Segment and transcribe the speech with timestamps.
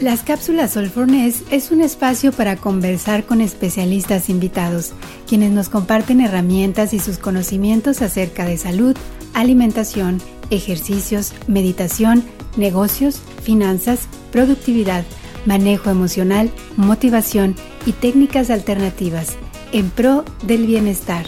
[0.00, 4.92] Las cápsulas Solfornes es un espacio para conversar con especialistas invitados,
[5.26, 8.96] quienes nos comparten herramientas y sus conocimientos acerca de salud,
[9.34, 12.22] alimentación, ejercicios, meditación,
[12.56, 15.02] negocios, finanzas, productividad,
[15.46, 19.36] manejo emocional, motivación y técnicas alternativas
[19.72, 21.26] en pro del bienestar.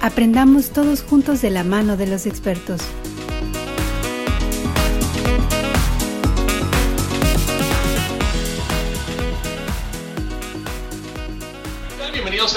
[0.00, 2.80] Aprendamos todos juntos de la mano de los expertos.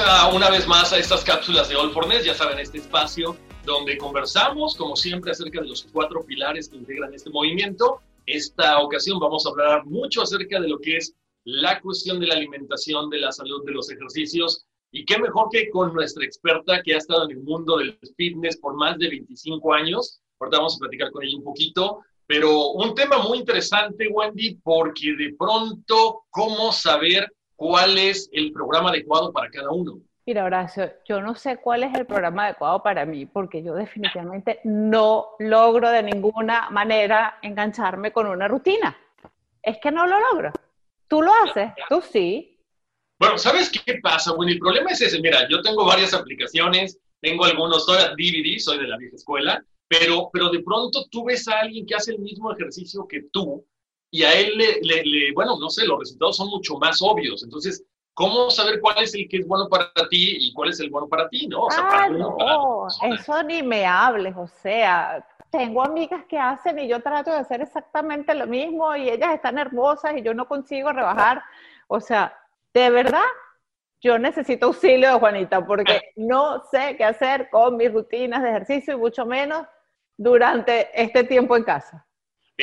[0.07, 2.25] A, una vez más a estas cápsulas de All for Ness.
[2.25, 3.35] Ya saben, este espacio
[3.65, 8.01] donde conversamos, como siempre, acerca de los cuatro pilares que integran este movimiento.
[8.25, 12.35] Esta ocasión vamos a hablar mucho acerca de lo que es la cuestión de la
[12.35, 14.65] alimentación, de la salud, de los ejercicios.
[14.91, 18.57] Y qué mejor que con nuestra experta que ha estado en el mundo del fitness
[18.57, 20.19] por más de 25 años.
[20.39, 21.99] Ahorita vamos a platicar con ella un poquito.
[22.25, 27.31] Pero un tema muy interesante, Wendy, porque de pronto, ¿cómo saber
[27.61, 29.99] cuál es el programa adecuado para cada uno.
[30.25, 34.61] Mira, Horacio, yo no sé cuál es el programa adecuado para mí, porque yo definitivamente
[34.63, 38.97] no logro de ninguna manera engancharme con una rutina.
[39.61, 40.51] Es que no lo logro.
[41.07, 42.59] Tú lo haces, tú sí.
[43.19, 44.33] Bueno, ¿sabes qué pasa?
[44.33, 45.21] Bueno, el problema es ese.
[45.21, 50.31] Mira, yo tengo varias aplicaciones, tengo algunos, soy DVD, soy de la vieja escuela, pero,
[50.33, 53.63] pero de pronto tú ves a alguien que hace el mismo ejercicio que tú
[54.11, 57.43] y a él le, bueno, no sé, los resultados son mucho más obvios.
[57.43, 57.83] Entonces,
[58.13, 61.07] ¿cómo saber cuál es el que es bueno para ti y cuál es el bueno
[61.07, 61.67] para ti, no?
[61.71, 67.31] ah, no, eso ni me hables, o sea, tengo amigas que hacen y yo trato
[67.31, 71.41] de hacer exactamente lo mismo y ellas están hermosas y yo no consigo rebajar.
[71.87, 72.37] O sea,
[72.73, 73.23] de verdad,
[74.01, 78.93] yo necesito auxilio de Juanita porque no sé qué hacer con mis rutinas de ejercicio
[78.93, 79.65] y mucho menos
[80.17, 82.05] durante este tiempo en casa.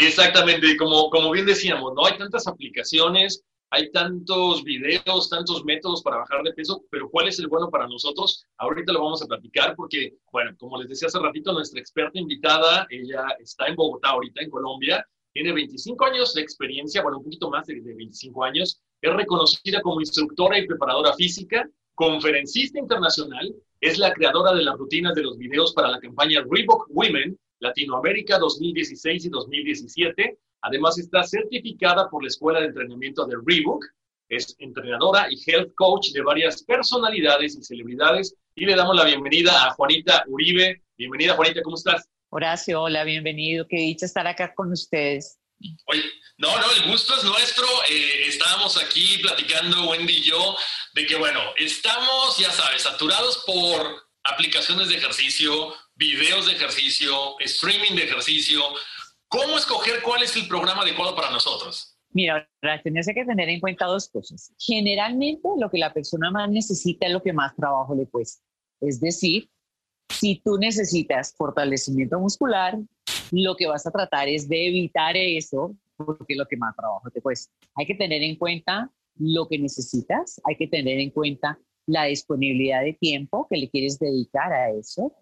[0.01, 2.07] Exactamente, como, como bien decíamos, ¿no?
[2.07, 7.41] Hay tantas aplicaciones, hay tantos videos, tantos métodos para bajar de peso, pero ¿cuál es
[7.41, 8.45] el bueno para nosotros?
[8.59, 12.87] Ahorita lo vamos a platicar porque, bueno, como les decía hace ratito, nuestra experta invitada,
[12.91, 17.51] ella está en Bogotá ahorita, en Colombia, tiene 25 años de experiencia, bueno, un poquito
[17.51, 23.99] más de, de 25 años, es reconocida como instructora y preparadora física, conferencista internacional, es
[23.99, 29.27] la creadora de las rutinas de los videos para la campaña Reebok Women Latinoamérica 2016
[29.27, 30.39] y 2017.
[30.63, 33.85] Además está certificada por la Escuela de Entrenamiento de Reebok.
[34.29, 38.35] Es entrenadora y health coach de varias personalidades y celebridades.
[38.55, 40.83] Y le damos la bienvenida a Juanita Uribe.
[40.97, 42.09] Bienvenida, Juanita, ¿cómo estás?
[42.31, 43.67] Horacio, hola, bienvenido.
[43.69, 45.39] Qué dicha estar acá con ustedes.
[45.87, 46.05] Oye,
[46.37, 47.67] no, no, el gusto es nuestro.
[47.91, 50.57] Eh, estábamos aquí platicando, Wendy y yo,
[50.95, 57.97] de que, bueno, estamos, ya sabes, saturados por aplicaciones de ejercicio, videos de ejercicio, streaming
[57.97, 58.61] de ejercicio.
[59.27, 61.99] ¿Cómo escoger cuál es el programa adecuado para nosotros?
[62.11, 62.49] Mira,
[62.83, 64.55] tienes que tener en cuenta dos cosas.
[64.59, 68.43] Generalmente lo que la persona más necesita es lo que más trabajo le cuesta.
[68.81, 69.51] Es decir,
[70.09, 72.79] si tú necesitas fortalecimiento muscular,
[73.31, 77.11] lo que vas a tratar es de evitar eso porque es lo que más trabajo
[77.11, 77.53] te cuesta.
[77.75, 82.83] Hay que tener en cuenta lo que necesitas, hay que tener en cuenta la disponibilidad
[82.83, 85.13] de tiempo que le quieres dedicar a eso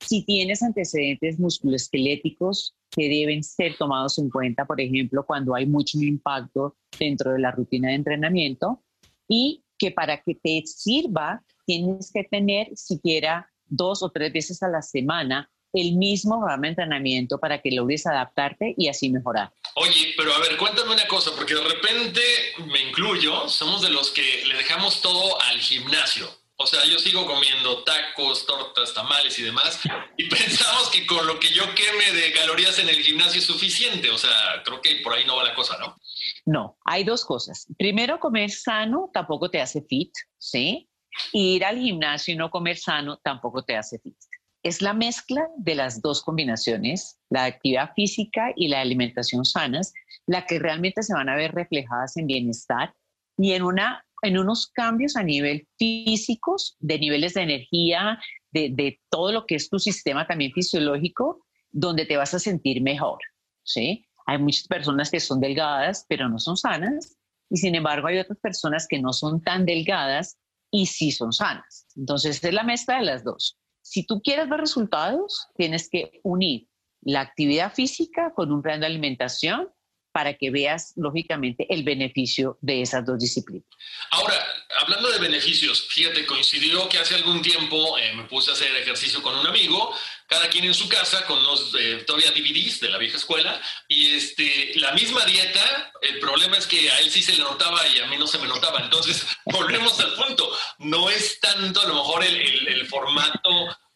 [0.00, 5.98] si tienes antecedentes musculoesqueléticos que deben ser tomados en cuenta, por ejemplo, cuando hay mucho
[5.98, 8.82] impacto dentro de la rutina de entrenamiento,
[9.28, 14.68] y que para que te sirva tienes que tener siquiera dos o tres veces a
[14.68, 19.52] la semana el mismo programa de entrenamiento para que logres adaptarte y así mejorar.
[19.76, 22.20] Oye, pero a ver, cuéntame una cosa, porque de repente
[22.66, 26.39] me incluyo, somos de los que le dejamos todo al gimnasio.
[26.62, 29.80] O sea, yo sigo comiendo tacos, tortas, tamales y demás,
[30.16, 34.10] y pensamos que con lo que yo queme de calorías en el gimnasio es suficiente.
[34.10, 34.30] O sea,
[34.64, 35.96] creo que por ahí no va la cosa, ¿no?
[36.44, 37.66] No, hay dos cosas.
[37.78, 40.86] Primero, comer sano tampoco te hace fit, ¿sí?
[41.32, 44.16] ir al gimnasio y no comer sano tampoco te hace fit.
[44.62, 49.92] Es la mezcla de las dos combinaciones, la actividad física y la alimentación sanas,
[50.26, 52.94] la que realmente se van a ver reflejadas en bienestar
[53.38, 58.18] y en, una, en unos cambios a nivel físicos, de niveles de energía,
[58.52, 62.82] de, de todo lo que es tu sistema también fisiológico, donde te vas a sentir
[62.82, 63.18] mejor.
[63.62, 64.06] ¿sí?
[64.26, 67.16] Hay muchas personas que son delgadas, pero no son sanas,
[67.48, 70.38] y sin embargo hay otras personas que no son tan delgadas
[70.70, 71.86] y sí son sanas.
[71.96, 73.58] Entonces es la mezcla de las dos.
[73.82, 76.68] Si tú quieres ver resultados, tienes que unir
[77.02, 79.68] la actividad física con un plan de alimentación
[80.12, 83.66] para que veas, lógicamente, el beneficio de esas dos disciplinas.
[84.10, 84.34] Ahora,
[84.80, 89.22] hablando de beneficios, fíjate, coincidió que hace algún tiempo eh, me puse a hacer ejercicio
[89.22, 89.94] con un amigo,
[90.26, 94.14] cada quien en su casa, con los eh, todavía DVDs de la vieja escuela, y
[94.16, 98.00] este, la misma dieta, el problema es que a él sí se le notaba y
[98.00, 98.80] a mí no se me notaba.
[98.80, 103.50] Entonces, volvemos al punto, no es tanto a lo mejor el, el, el formato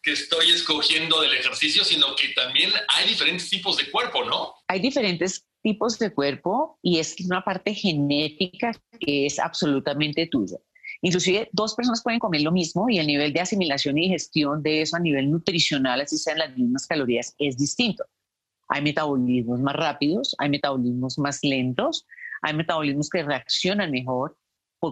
[0.05, 4.53] que estoy escogiendo del ejercicio, sino que también hay diferentes tipos de cuerpo, ¿no?
[4.67, 10.57] Hay diferentes tipos de cuerpo y es una parte genética que es absolutamente tuya.
[11.01, 14.83] Inclusive dos personas pueden comer lo mismo y el nivel de asimilación y digestión de
[14.83, 18.05] eso a nivel nutricional, así sean las mismas calorías, es distinto.
[18.67, 22.05] Hay metabolismos más rápidos, hay metabolismos más lentos,
[22.43, 24.37] hay metabolismos que reaccionan mejor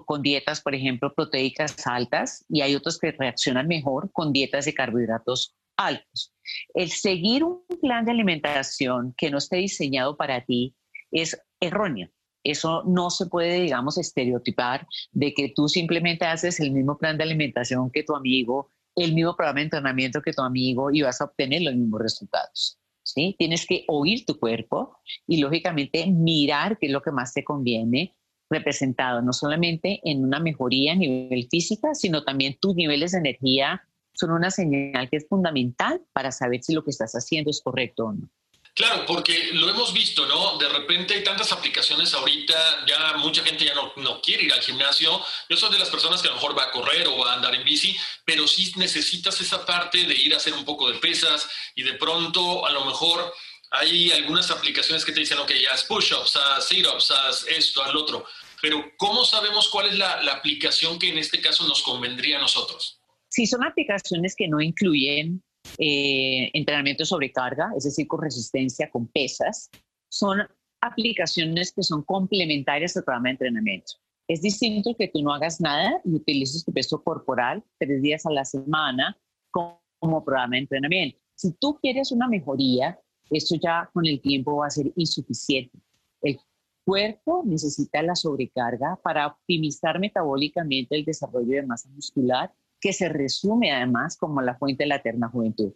[0.07, 4.73] con dietas, por ejemplo, proteicas altas y hay otros que reaccionan mejor con dietas de
[4.73, 6.33] carbohidratos altos.
[6.73, 10.75] El seguir un plan de alimentación que no esté diseñado para ti
[11.11, 12.09] es erróneo.
[12.43, 17.23] Eso no se puede, digamos, estereotipar de que tú simplemente haces el mismo plan de
[17.23, 21.25] alimentación que tu amigo, el mismo programa de entrenamiento que tu amigo y vas a
[21.25, 22.79] obtener los mismos resultados.
[23.03, 23.35] ¿sí?
[23.39, 28.15] Tienes que oír tu cuerpo y, lógicamente, mirar qué es lo que más te conviene
[28.49, 33.81] representado no solamente en una mejoría a nivel física, sino también tus niveles de energía
[34.13, 38.05] son una señal que es fundamental para saber si lo que estás haciendo es correcto
[38.05, 38.29] o no.
[38.75, 40.57] Claro, porque lo hemos visto, ¿no?
[40.57, 44.61] De repente hay tantas aplicaciones ahorita, ya mucha gente ya no, no, quiere ir al
[44.61, 45.21] gimnasio.
[45.47, 47.35] Yo soy de las personas que a lo mejor va a correr o va a
[47.35, 47.95] andar en bici,
[48.25, 51.93] pero sí necesitas esa parte de ir a hacer un poco de pesas y de
[51.93, 53.31] pronto a lo mejor
[53.69, 58.01] hay algunas aplicaciones que te dicen, ok, haz push-ups, haz sit-ups, haz esto, haz lo
[58.01, 58.25] otro.
[58.59, 62.41] Pero ¿cómo sabemos cuál es la, la aplicación que en este caso nos convendría a
[62.41, 63.02] nosotros?
[63.33, 65.41] Si son aplicaciones que no incluyen
[65.79, 69.71] eh, entrenamiento sobre carga, es decir, con resistencia, con pesas,
[70.07, 70.41] son
[70.81, 73.93] aplicaciones que son complementarias al programa de entrenamiento.
[74.27, 78.31] Es distinto que tú no hagas nada y utilices tu peso corporal tres días a
[78.31, 79.17] la semana
[79.49, 81.17] como programa de entrenamiento.
[81.33, 82.99] Si tú quieres una mejoría,
[83.31, 85.79] esto ya con el tiempo va a ser insuficiente.
[86.21, 86.37] El
[86.85, 92.53] cuerpo necesita la sobrecarga para optimizar metabólicamente el desarrollo de masa muscular
[92.83, 95.73] que se resume además como la fuente de la eterna juventud.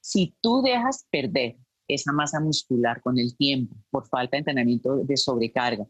[0.00, 1.56] Si tú dejas perder
[1.86, 5.86] esa masa muscular con el tiempo por falta de entrenamiento de sobrecarga,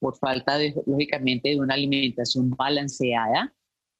[0.00, 3.54] por falta, de, lógicamente, de una alimentación balanceada,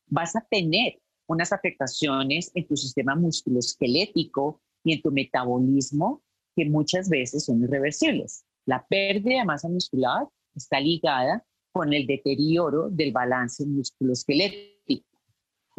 [0.09, 0.99] vas a tener
[1.29, 6.23] unas afectaciones en tu sistema musculoesquelético y en tu metabolismo
[6.57, 8.45] que muchas veces son irreversibles.
[8.67, 14.80] La pérdida de masa muscular está ligada con el deterioro del balance musculoesquelético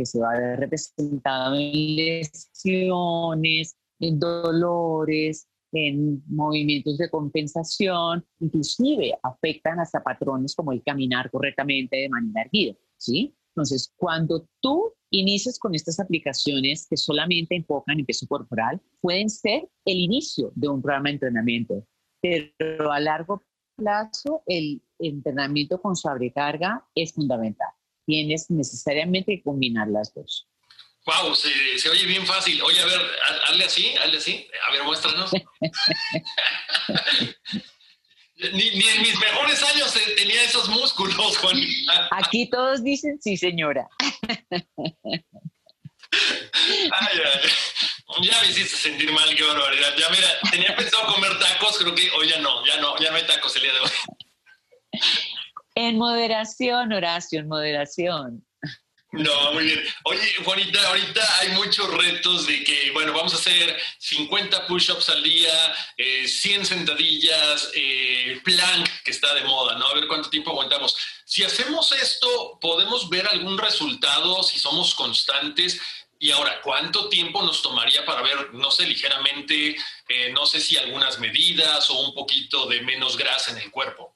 [0.02, 9.14] que se va a ver representado en lesiones, en dolores, en movimientos de compensación, inclusive
[9.22, 13.36] afectan hasta patrones como el caminar correctamente de manera erguida, ¿sí?
[13.50, 19.70] Entonces, cuando tú inicies con estas aplicaciones que solamente enfocan en peso corporal, pueden ser
[19.86, 21.86] el inicio de un programa de entrenamiento,
[22.22, 23.44] pero a largo
[23.76, 27.70] plazo el entrenamiento con sobrecarga es fundamental
[28.06, 30.48] tienes necesariamente que combinar las dos.
[31.06, 32.62] Wow, se, se, oye bien fácil.
[32.62, 33.02] Oye, a ver,
[33.48, 34.48] hazle así, hazle así.
[34.68, 35.32] A ver, muéstranos.
[38.54, 41.58] ni, ni, en mis mejores años tenía esos músculos, Juan.
[42.12, 43.88] Aquí todos dicen sí, señora.
[46.12, 47.50] Ay, ay,
[48.22, 49.96] ya me hiciste sentir mal, qué barbaridad.
[49.98, 53.18] Ya mira, tenía pensado comer tacos, creo que hoy ya no, ya no, ya no
[53.18, 53.90] hay tacos el día de hoy.
[55.84, 58.46] En moderación, Horacio, en moderación.
[59.14, 59.84] No, muy bien.
[60.04, 65.24] Oye, Juanita, ahorita hay muchos retos de que, bueno, vamos a hacer 50 push-ups al
[65.24, 65.52] día,
[65.98, 69.88] 100 eh, sentadillas, eh, plank, que está de moda, ¿no?
[69.88, 70.96] A ver cuánto tiempo aguantamos.
[71.26, 75.82] Si hacemos esto, ¿podemos ver algún resultado si somos constantes?
[76.20, 79.76] Y ahora, ¿cuánto tiempo nos tomaría para ver, no sé, ligeramente,
[80.08, 84.11] eh, no sé si algunas medidas o un poquito de menos grasa en el cuerpo?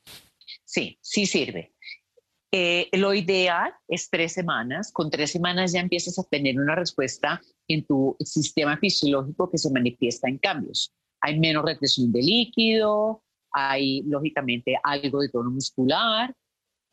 [0.75, 1.74] Sí, sí sirve.
[2.51, 4.91] Eh, lo ideal es tres semanas.
[4.91, 9.72] Con tres semanas ya empiezas a tener una respuesta en tu sistema fisiológico que se
[9.72, 10.94] manifiesta en cambios.
[11.22, 16.36] Hay menos retención de líquido, hay lógicamente algo de tono muscular,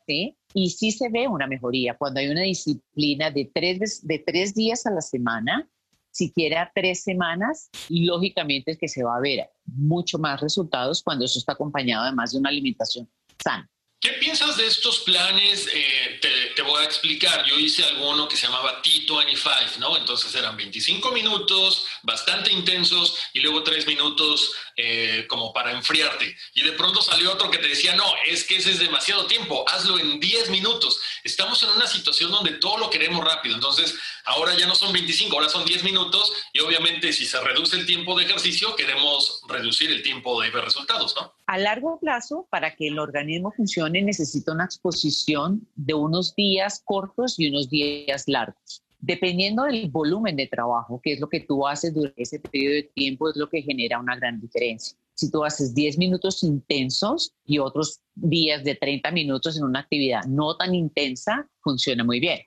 [0.07, 0.37] ¿sí?
[0.53, 4.85] Y sí se ve una mejoría cuando hay una disciplina de tres, de tres días
[4.85, 5.69] a la semana,
[6.09, 11.37] siquiera tres semanas, lógicamente es que se va a ver mucho más resultados cuando eso
[11.37, 13.09] está acompañado además de una alimentación
[13.43, 13.69] sana.
[14.03, 15.65] ¿Qué piensas de estos planes?
[15.73, 16.19] Eh,
[16.53, 17.45] te, voy a explicar.
[17.45, 19.95] Yo hice alguno que se llamaba T25, ¿no?
[19.95, 26.35] Entonces eran 25 minutos, bastante intensos, y luego 3 minutos eh, como para enfriarte.
[26.53, 29.65] Y de pronto salió otro que te decía, no, es que ese es demasiado tiempo,
[29.69, 30.99] hazlo en 10 minutos.
[31.23, 33.55] Estamos en una situación donde todo lo queremos rápido.
[33.55, 37.75] Entonces, ahora ya no son 25, ahora son 10 minutos, y obviamente si se reduce
[37.75, 41.15] el tiempo de ejercicio, queremos reducir el tiempo de resultados.
[41.47, 47.39] A largo plazo, para que el organismo funcione, necesita una exposición de unos días cortos
[47.39, 48.82] y unos días largos.
[49.05, 52.83] Dependiendo del volumen de trabajo, que es lo que tú haces durante ese periodo de
[52.95, 54.97] tiempo, es lo que genera una gran diferencia.
[55.13, 60.23] Si tú haces 10 minutos intensos y otros días de 30 minutos en una actividad
[60.23, 62.39] no tan intensa, funciona muy bien.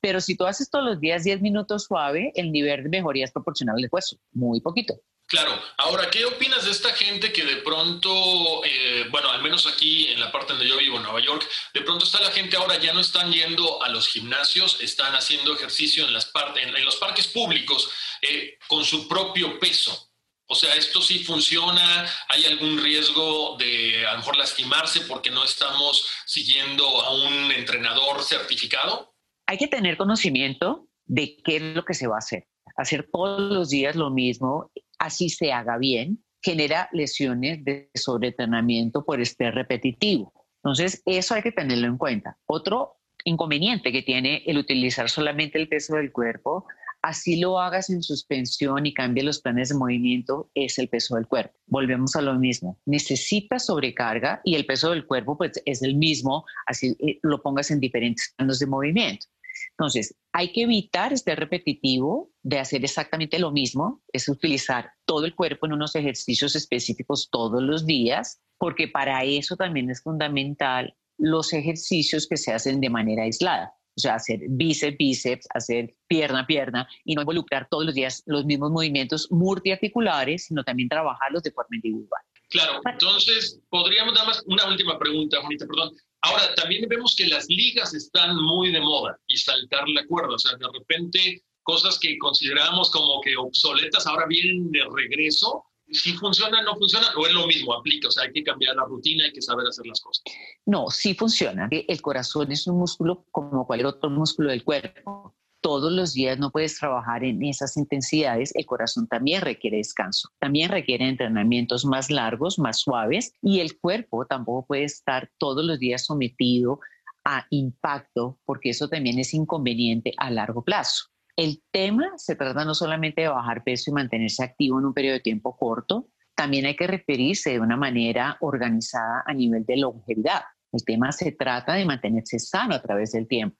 [0.00, 3.32] Pero si tú haces todos los días 10 minutos suave, el nivel de mejoría es
[3.32, 4.94] proporcional al esfuerzo, muy poquito.
[5.26, 10.08] Claro, ahora, ¿qué opinas de esta gente que de pronto, eh, bueno, al menos aquí
[10.08, 12.78] en la parte donde yo vivo, en Nueva York, de pronto está la gente ahora
[12.78, 17.26] ya no están yendo a los gimnasios, están haciendo ejercicio en, las en, los parques
[17.26, 17.90] públicos
[18.20, 20.10] eh, con su propio peso?
[20.46, 22.06] O sea, ¿esto sí funciona?
[22.28, 28.22] ¿Hay algún riesgo de a lo mejor lastimarse porque no estamos siguiendo a un entrenador
[28.22, 29.14] certificado?
[29.46, 32.46] Hay que tener conocimiento de qué es lo que se va a hacer.
[32.76, 39.20] Hacer todos los días lo mismo así se haga bien, genera lesiones de sobreentrenamiento por
[39.20, 40.32] estrés repetitivo.
[40.62, 42.38] Entonces, eso hay que tenerlo en cuenta.
[42.46, 46.66] Otro inconveniente que tiene el utilizar solamente el peso del cuerpo,
[47.02, 51.26] así lo hagas en suspensión y cambies los planes de movimiento, es el peso del
[51.26, 51.54] cuerpo.
[51.66, 52.78] Volvemos a lo mismo.
[52.86, 57.70] Necesitas sobrecarga y el peso del cuerpo pues, es el mismo, así eh, lo pongas
[57.70, 59.26] en diferentes planos de movimiento.
[59.70, 65.34] Entonces, hay que evitar este repetitivo de hacer exactamente lo mismo, es utilizar todo el
[65.34, 71.52] cuerpo en unos ejercicios específicos todos los días, porque para eso también es fundamental los
[71.52, 73.72] ejercicios que se hacen de manera aislada.
[73.96, 78.44] O sea, hacer bíceps, bíceps, hacer pierna, pierna y no involucrar todos los días los
[78.44, 82.22] mismos movimientos multiarticulares, sino también trabajarlos de forma individual.
[82.50, 85.92] Claro, entonces podríamos dar más una última pregunta, Juanita, perdón.
[86.24, 90.38] Ahora, también vemos que las ligas están muy de moda y saltar la cuerda, o
[90.38, 95.64] sea, de repente cosas que consideramos como que obsoletas ahora vienen de regreso.
[95.90, 98.84] Si funciona, no funciona, o es lo mismo, aplica, o sea, hay que cambiar la
[98.84, 100.24] rutina, hay que saber hacer las cosas.
[100.64, 101.68] No, sí funciona.
[101.70, 106.50] El corazón es un músculo como cualquier otro músculo del cuerpo todos los días no
[106.50, 112.58] puedes trabajar en esas intensidades, el corazón también requiere descanso, también requiere entrenamientos más largos,
[112.58, 116.80] más suaves y el cuerpo tampoco puede estar todos los días sometido
[117.24, 121.06] a impacto porque eso también es inconveniente a largo plazo.
[121.34, 125.14] El tema se trata no solamente de bajar peso y mantenerse activo en un periodo
[125.14, 130.42] de tiempo corto, también hay que referirse de una manera organizada a nivel de longevidad.
[130.72, 133.56] El tema se trata de mantenerse sano a través del tiempo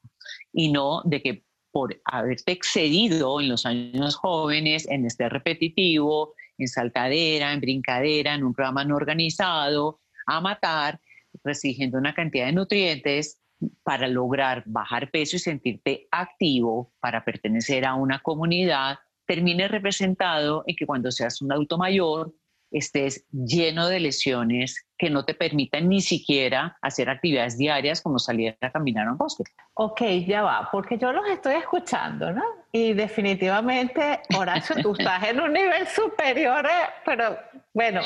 [0.52, 6.68] y no de que por haberte excedido en los años jóvenes en este repetitivo, en
[6.68, 11.00] saltadera, en brincadera, en un programa no organizado, a matar,
[11.42, 13.40] restringiendo una cantidad de nutrientes
[13.82, 20.76] para lograr bajar peso y sentirte activo, para pertenecer a una comunidad, termine representado en
[20.76, 22.32] que cuando seas un adulto mayor
[22.74, 28.56] estés lleno de lesiones que no te permitan ni siquiera hacer actividades diarias como salir
[28.60, 29.44] a caminar a un bosque.
[29.74, 32.42] Ok, ya va, porque yo los estoy escuchando, ¿no?
[32.72, 37.38] Y definitivamente, Horacio, tú estás en un nivel superior, eh, pero
[37.72, 38.00] bueno,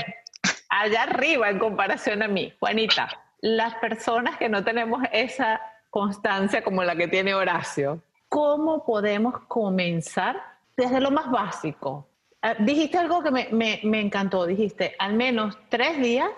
[0.68, 2.52] allá arriba en comparación a mí.
[2.60, 3.08] Juanita,
[3.40, 10.42] las personas que no tenemos esa constancia como la que tiene Horacio, ¿cómo podemos comenzar
[10.76, 12.06] desde lo más básico?
[12.42, 13.48] Ah, dijiste algo que me,
[13.82, 16.30] me, encantó, dijiste, al menos tres días,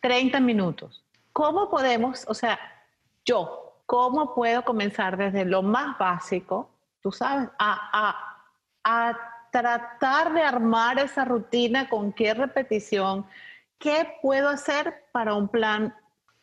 [0.00, 1.04] 30 minutos.
[1.32, 2.58] ¿Cómo podemos, o sea,
[3.24, 6.70] yo, cómo puedo comenzar desde lo más básico,
[7.02, 9.18] tú sabes, a, a, a
[9.50, 13.26] tratar de armar esa rutina, con qué repetición,
[13.78, 15.94] qué puedo hacer para un plan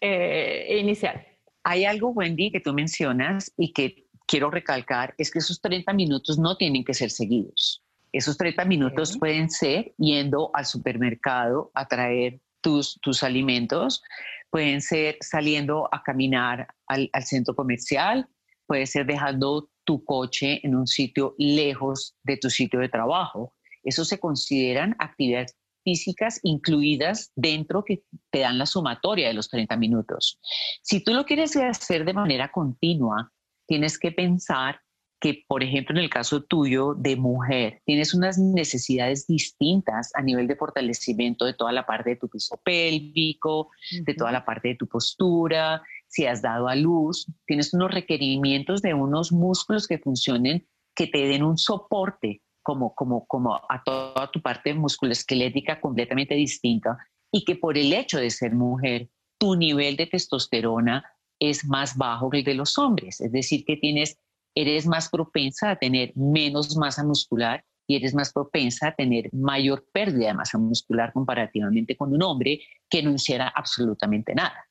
[0.01, 1.25] eh, inicial?
[1.63, 6.37] Hay algo, Wendy, que tú mencionas y que quiero recalcar, es que esos 30 minutos
[6.37, 7.83] no tienen que ser seguidos.
[8.11, 14.01] Esos 30 minutos pueden ser yendo al supermercado a traer tus, tus alimentos,
[14.49, 18.27] pueden ser saliendo a caminar al, al centro comercial,
[18.65, 23.53] puede ser dejando tu coche en un sitio lejos de tu sitio de trabajo.
[23.83, 29.75] Eso se consideran actividades físicas incluidas dentro que te dan la sumatoria de los 30
[29.77, 30.39] minutos.
[30.81, 33.31] Si tú lo quieres hacer de manera continua,
[33.67, 34.81] tienes que pensar
[35.19, 40.47] que, por ejemplo, en el caso tuyo de mujer, tienes unas necesidades distintas a nivel
[40.47, 43.69] de fortalecimiento de toda la parte de tu piso pélvico,
[44.05, 48.81] de toda la parte de tu postura, si has dado a luz, tienes unos requerimientos
[48.81, 54.29] de unos músculos que funcionen, que te den un soporte como, como, como a toda
[54.31, 56.97] tu parte musculoesquelética completamente distinta
[57.31, 61.05] y que por el hecho de ser mujer, tu nivel de testosterona
[61.39, 63.21] es más bajo que el de los hombres.
[63.21, 64.19] Es decir, que tienes,
[64.61, 69.85] eres más propensa a tener menos masa muscular y eres más propensa a tener mayor
[69.91, 74.65] pérdida de masa muscular comparativamente con un hombre que no hiciera absolutamente nada.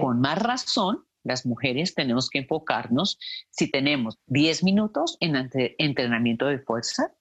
[0.00, 3.18] Con más razón, las mujeres tenemos que enfocarnos
[3.50, 5.36] si tenemos 10 minutos en
[5.78, 7.14] entrenamiento de fuerza,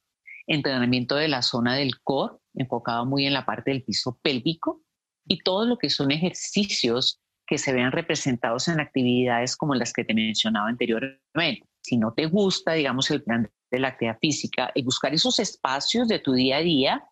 [0.48, 4.82] entrenamiento de la zona del core, enfocado muy en la parte del piso pélvico,
[5.26, 10.04] y todo lo que son ejercicios que se vean representados en actividades como las que
[10.04, 11.69] te mencionaba anteriormente.
[11.82, 16.08] Si no te gusta, digamos, el plan de la actividad física, y buscar esos espacios
[16.08, 17.04] de tu día a día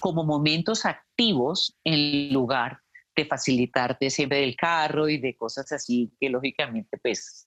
[0.00, 2.78] como momentos activos en lugar
[3.14, 7.46] de facilitarte siempre del carro y de cosas así que lógicamente pues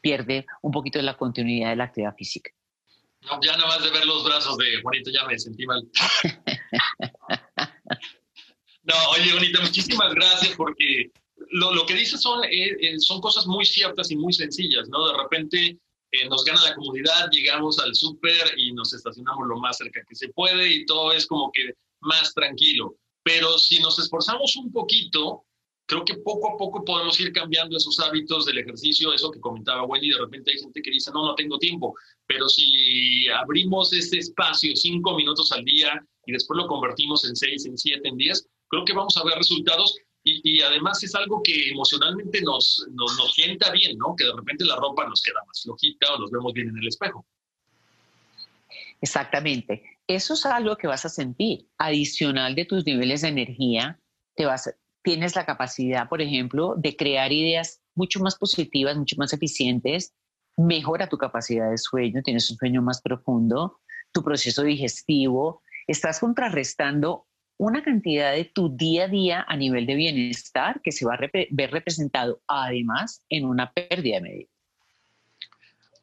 [0.00, 2.50] pierde un poquito de la continuidad de la actividad física.
[3.22, 5.82] No, ya nada más de ver los brazos de Juanito ya me sentí mal.
[8.84, 11.10] no, oye, Juanita, muchísimas gracias porque
[11.50, 15.08] lo, lo que dices son, eh, eh, son cosas muy ciertas y muy sencillas, ¿no?
[15.08, 15.78] De repente
[16.16, 20.14] eh, nos gana la comunidad, llegamos al súper y nos estacionamos lo más cerca que
[20.14, 22.96] se puede y todo es como que más tranquilo.
[23.22, 25.44] Pero si nos esforzamos un poquito,
[25.86, 29.84] creo que poco a poco podemos ir cambiando esos hábitos del ejercicio, eso que comentaba
[29.84, 31.94] Wendy, de repente hay gente que dice, no, no tengo tiempo,
[32.26, 37.66] pero si abrimos este espacio cinco minutos al día y después lo convertimos en seis,
[37.66, 41.70] en siete, en diez, creo que vamos a ver resultados y, además es algo que
[41.70, 44.16] emocionalmente nos, nos, nos sienta bien, ¿no?
[44.16, 46.88] Que de repente la ropa nos queda más flojita o nos vemos bien en el
[46.88, 47.24] espejo.
[49.00, 49.84] Exactamente.
[50.08, 51.68] Eso es algo que vas a sentir.
[51.78, 54.00] Adicional de tus niveles de energía,
[54.34, 59.32] te vas, tienes la capacidad, por ejemplo, de crear ideas mucho más positivas, mucho más
[59.32, 60.12] eficientes,
[60.56, 63.80] mejora tu capacidad de sueño, tienes un sueño más profundo,
[64.12, 67.26] tu proceso digestivo, estás contrarrestando
[67.58, 71.18] una cantidad de tu día a día a nivel de bienestar que se va a
[71.50, 74.50] ver representado además en una pérdida de medida.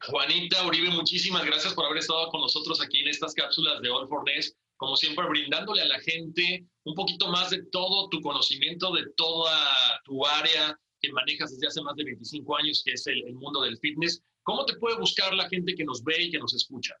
[0.06, 4.08] Juanita Uribe, muchísimas gracias por haber estado con nosotros aquí en estas cápsulas de All
[4.08, 4.54] for Ness.
[4.76, 9.56] Como siempre, brindándole a la gente un poquito más de todo tu conocimiento, de toda
[10.04, 13.78] tu área que manejas desde hace más de 25 años, que es el, mundo del
[13.78, 14.22] fitness.
[14.42, 16.94] ¿Cómo te puede buscar la gente que nos ve y que nos escucha?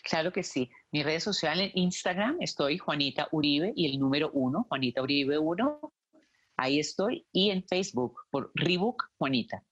[0.00, 0.70] Claro que sí.
[0.92, 5.92] Mi redes sociales, en Instagram, estoy Juanita Uribe y el número uno, Juanita Uribe 1.
[6.56, 7.26] Ahí estoy.
[7.32, 9.62] Y en Facebook, por Rebook Juanita.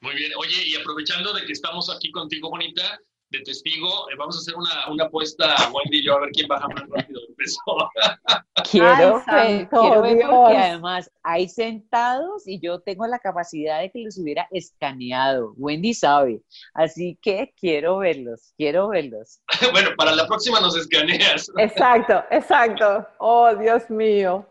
[0.00, 0.32] Muy bien.
[0.38, 4.54] Oye, y aprovechando de que estamos aquí contigo, bonita, de testigo, eh, vamos a hacer
[4.54, 7.60] una, una apuesta, Wendy y yo, a ver quién baja más rápido el peso.
[8.70, 14.02] quiero, ver, quiero ver porque además hay sentados y yo tengo la capacidad de que
[14.02, 15.52] los hubiera escaneado.
[15.56, 16.40] Wendy sabe.
[16.74, 19.40] Así que quiero verlos, quiero verlos.
[19.72, 21.50] bueno, para la próxima nos escaneas.
[21.58, 23.06] exacto, exacto.
[23.18, 24.46] Oh, Dios mío.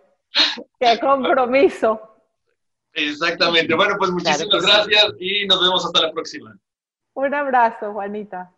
[0.80, 2.00] Qué compromiso.
[2.94, 3.74] Exactamente.
[3.74, 6.56] Bueno, pues muchísimas gracias y nos vemos hasta la próxima.
[7.14, 8.52] Un abrazo, Juanita.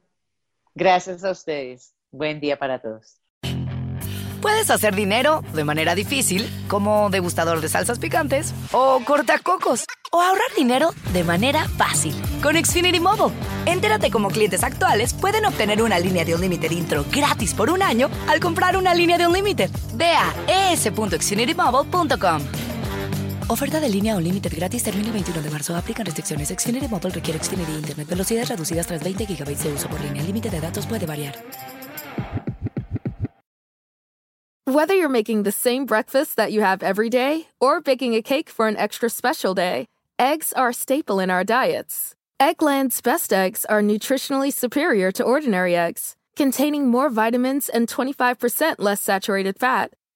[0.80, 1.94] Gracias a ustedes.
[2.10, 3.18] Buen día para todos.
[4.42, 10.48] Puedes hacer dinero de manera difícil, como degustador de salsas picantes, o cortacocos, o ahorrar
[10.56, 13.36] dinero de manera fácil con Xfinity Mobile.
[13.66, 17.82] Entérate cómo clientes actuales pueden obtener una línea de un límite intro gratis por un
[17.82, 19.70] año al comprar una línea de un límite.
[19.96, 22.42] Ve a es.xfinitymobile.com.
[23.52, 25.76] Oferta de línea o límite gratis termina el 21 de marzo.
[25.76, 26.50] Aplican restricciones.
[26.50, 28.08] Xfinity Mobile requiere Xfinity Internet.
[28.08, 30.22] Velocidades reducidas tras 20 GB de uso por línea.
[30.22, 31.36] El límite de datos puede variar.
[34.68, 38.52] Whether you're making the same breakfast that you have every day or baking a cake
[38.52, 39.88] for an extra special day,
[40.20, 42.14] eggs are a staple in our diets.
[42.40, 49.02] Eggland's best eggs are nutritionally superior to ordinary eggs, containing more vitamins and 25% less
[49.02, 49.90] saturated fat